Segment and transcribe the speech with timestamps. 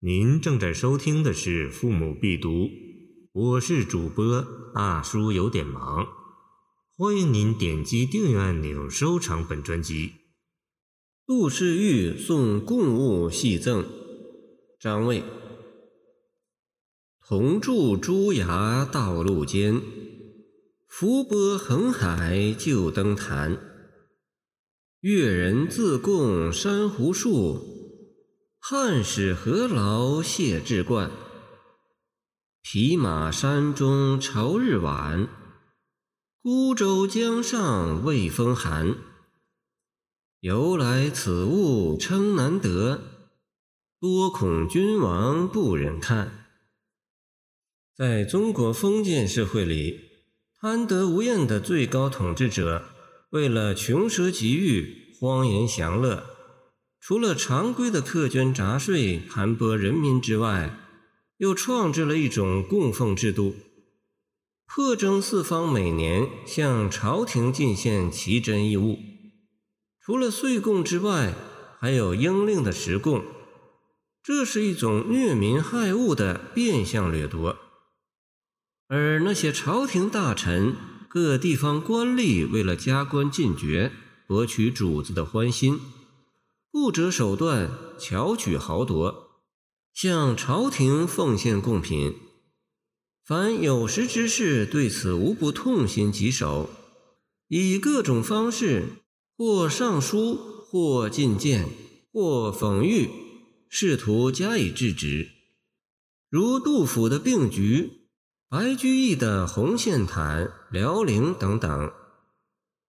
[0.00, 2.50] 您正在收听的是《父母必读》，
[3.32, 6.06] 我是主播大叔，有点忙。
[6.98, 10.12] 欢迎您点击订阅按钮，收藏本专辑。
[11.26, 13.86] 杜氏玉送贡物细赠，
[14.78, 15.24] 张卫。
[17.26, 19.80] 同住朱崖道路间，
[20.86, 23.58] 浮波横海旧登坛。
[25.00, 27.75] 越人自贡珊瑚树。
[28.68, 31.08] 汉使何劳谢志冠？
[32.64, 35.28] 匹马山中朝日晚，
[36.42, 38.96] 孤舟江上未风寒。
[40.40, 43.00] 由来此物称难得，
[44.00, 46.48] 多恐君王不忍看。
[47.96, 50.00] 在中国封建社会里，
[50.60, 52.82] 贪得无厌的最高统治者，
[53.30, 56.35] 为了穷奢极欲、荒淫享乐。
[57.08, 60.76] 除了常规的苛捐杂税、盘剥人民之外，
[61.36, 63.54] 又创制了一种供奉制度，
[64.66, 68.98] 破征四方每年向朝廷进献奇珍异物。
[70.04, 71.32] 除了岁贡之外，
[71.78, 73.22] 还有应令的实贡，
[74.20, 77.56] 这是一种虐民害物的变相掠夺。
[78.88, 80.74] 而那些朝廷大臣、
[81.08, 83.92] 各地方官吏，为了加官进爵，
[84.26, 85.78] 博取主子的欢心。
[86.78, 89.40] 不择手段，巧取豪夺，
[89.94, 92.14] 向朝廷奉献贡品。
[93.24, 96.68] 凡有识之士，对此无不痛心疾首，
[97.48, 98.88] 以各种方式，
[99.38, 101.66] 或上书，或进谏，
[102.12, 103.08] 或讽喻，
[103.70, 105.30] 试图加以制止。
[106.28, 107.90] 如杜甫的《病菊》，
[108.54, 111.90] 白居易的《红线毯》《辽宁》等等。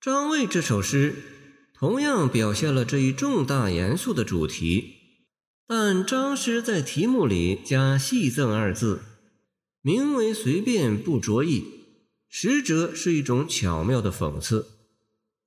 [0.00, 1.14] 张卫这首诗。
[1.78, 4.94] 同样表现了这一重大严肃的主题，
[5.64, 9.02] 但张师在题目里加“戏赠”二字，
[9.80, 11.64] 名为随便不着意，
[12.28, 14.66] 实则是一种巧妙的讽刺。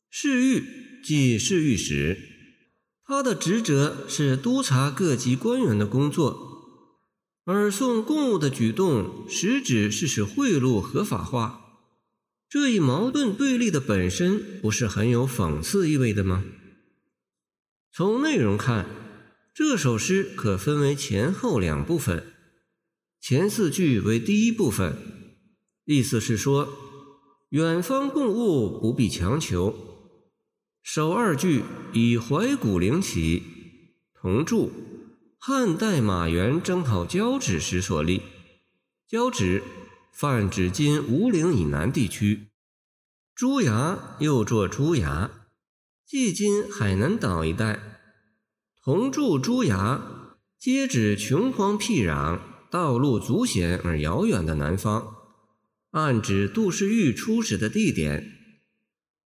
[0.10, 0.64] 侍御
[1.04, 2.18] 即侍御史，
[3.06, 6.64] 他的职责是督察各级官员的工作，
[7.44, 11.61] 而送贡物的举动，实质是使贿赂合法化。
[12.52, 16.44] 这一矛盾对立的本身不是很有讽刺意味的吗？
[17.94, 18.86] 从内容看，
[19.56, 22.34] 这首诗可分为前后两部分。
[23.22, 24.98] 前四句为第一部分，
[25.86, 26.68] 意思是说，
[27.52, 29.74] 远方贡物不必强求。
[30.84, 31.64] 首二句
[31.94, 33.44] 以怀古灵起，
[34.14, 34.74] 同注
[35.38, 38.22] 汉代马援征讨交趾时所立，
[39.08, 39.64] 交趾。
[40.12, 42.48] 泛指今吴岭以南地区，
[43.34, 45.32] 朱崖又作朱崖，
[46.06, 47.80] 即今海南岛一带。
[48.84, 50.02] 同住朱崖，
[50.60, 52.40] 皆指穷荒僻壤、
[52.70, 55.16] 道路阻险而遥远的南方，
[55.92, 58.38] 暗指杜氏玉出使的地点。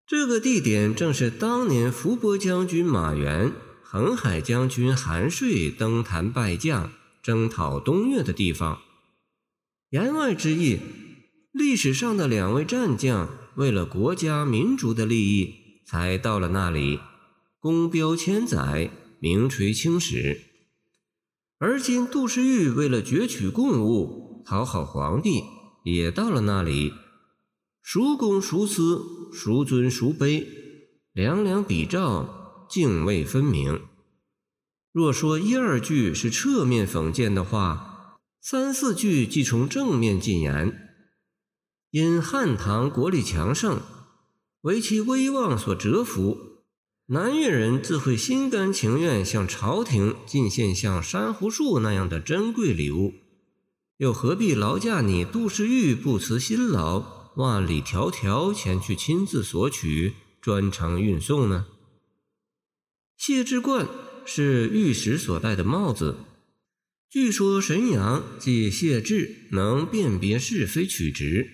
[0.06, 3.52] 这个地点正是当年伏波将军马援、
[3.84, 8.80] 横海将军韩遂登坛拜将、征讨东越的地方。
[9.92, 10.80] 言外之意，
[11.54, 17.00] 历史上的两位战将为了国家民族的利益，才到了那里，
[17.58, 20.42] 功标千载，名垂青史。
[21.58, 25.42] 而今杜氏玉为了攫取贡物，讨好皇帝，
[25.86, 26.92] 也到了那里，
[27.82, 30.46] 孰公孰私，孰尊孰卑，
[31.14, 33.80] 两两比照，泾渭分明。
[34.92, 37.87] 若说一二句是侧面讽谏的话，
[38.50, 40.90] 三四句即从正面进言，
[41.92, 43.82] 因汉唐国力强盛，
[44.62, 46.64] 为其威望所折服，
[47.08, 53.16] 南越人自会心甘情愿向朝廷进献像珊瑚树那样的珍贵礼物，
[53.98, 61.66] 又何必劳驾你杜氏玉不辞辛劳，万里迢迢前去亲自索取，专程运送呢？
[63.18, 63.86] 谢之冠
[64.24, 66.16] 是玉石所戴的帽子。
[67.10, 71.50] 据说神阳即谢志能辨别是非曲直，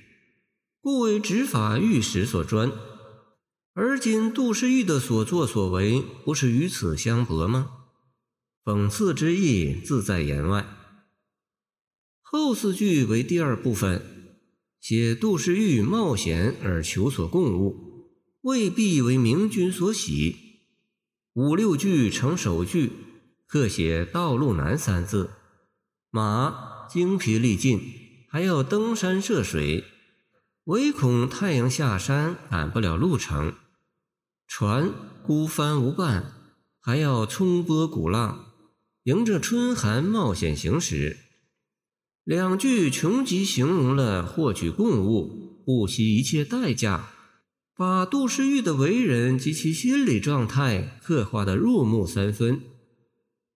[0.81, 2.71] 故为执法御史所专。
[3.75, 7.69] 而今杜诗玉的所作所为，不是与此相悖吗？
[8.65, 10.65] 讽刺之意自在言外。
[12.21, 14.01] 后四句为第二部分，
[14.79, 18.09] 写杜氏玉冒险而求索共物，
[18.41, 20.35] 未必为明君所喜。
[21.33, 22.91] 五六句成首句，
[23.45, 25.29] 各写“道路难”三字。
[26.15, 27.81] 马精疲力尽，
[28.30, 29.83] 还要登山涉水，
[30.65, 33.54] 唯恐太阳下山赶不了路程；
[34.45, 34.92] 船
[35.25, 36.31] 孤帆无伴，
[36.80, 38.45] 还要冲波鼓浪，
[39.06, 41.18] 迎着春寒冒险行驶。
[42.24, 47.09] 两句穷极形容了获取贡物不惜一切代价，
[47.75, 52.62] 把杜诗玉的为人及其心理状态刻画得入木三分。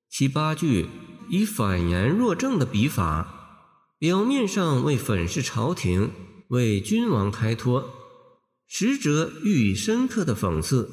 [0.09, 0.87] 七八句
[1.29, 6.11] 以反言若正的笔法，表面上为粉饰朝廷、
[6.49, 7.89] 为君王开脱，
[8.67, 10.89] 实则寓意深刻的讽刺。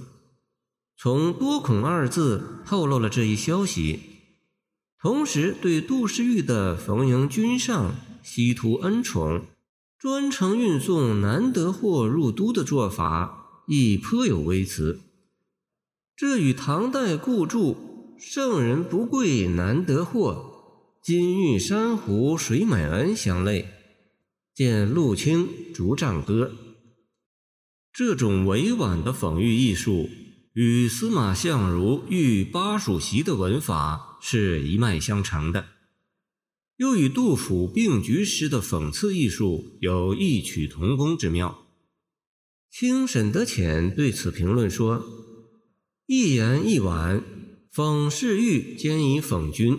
[0.97, 4.01] 从“多孔”二字透露了这一消息。
[5.01, 9.43] 同时，对杜诗玉的逢迎君上、西图恩宠、
[9.99, 15.01] 专程运送难得货入都的做法，亦颇有微词。
[16.17, 17.77] 这与唐代故注
[18.27, 23.69] “圣人不贵难得货，金玉珊瑚谁买恩”相类。
[24.55, 26.47] 见陆清《竹杖歌》。
[27.93, 30.09] 这种委婉的讽喻艺术。
[30.55, 35.67] 与司马相如遇巴蜀檄的文法是一脉相承的，
[36.77, 41.67] 又与杜甫并举诗的讽刺艺术有异曲同工之妙。
[42.71, 45.05] 清沈德潜对此评论说
[46.07, 47.23] ：“一言一婉，
[47.75, 49.79] 讽世欲兼以讽君。”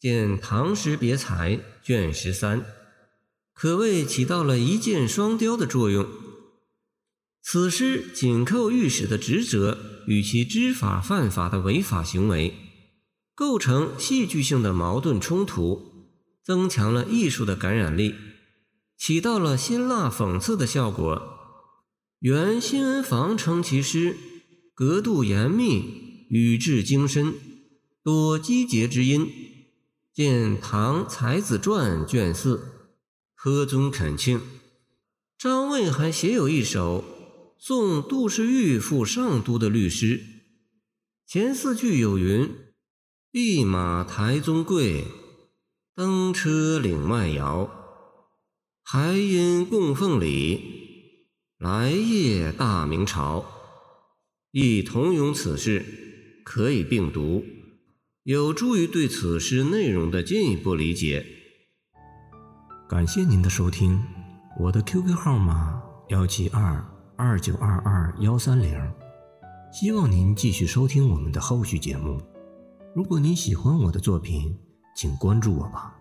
[0.00, 1.56] 见《唐诗别裁》
[1.86, 2.64] 卷十三，
[3.52, 6.08] 可谓起到了一箭双雕的作用。
[7.42, 12.54] 此诗紧扣御史的职责与其知法犯法的违法行为，
[13.34, 16.08] 构成戏剧性的矛盾冲突，
[16.42, 18.14] 增强了艺术的感染力，
[18.96, 21.36] 起到了辛辣讽刺的效果。
[22.20, 24.16] 原新闻房称其诗
[24.74, 27.34] 格度严密，语质精深，
[28.04, 29.26] 多积节之音。
[30.14, 32.92] 见《唐才子传》卷四，
[33.34, 34.40] 柯宗恳庆。
[35.36, 37.04] 张卫还写有一首。
[37.58, 40.22] 送杜氏玉赴上都的律诗，
[41.26, 42.48] 前四句有云
[43.32, 45.04] ：“弼马台宗贵，
[45.96, 47.68] 登车岭外遥。
[48.84, 51.26] 还因供奉礼，
[51.58, 53.44] 来谒大明朝。”
[54.52, 56.09] 亦同咏此事，
[56.52, 57.44] 可以并读，
[58.24, 61.24] 有助于对此诗内容的进一步理解。
[62.88, 64.02] 感谢您的收听，
[64.58, 66.84] 我的 QQ 号码幺七二。
[67.16, 68.74] 二九二二幺三零，
[69.72, 72.20] 希望您继续收听我们的后续节目。
[72.96, 74.58] 如果您喜欢我的作品，
[74.96, 75.99] 请关注我吧。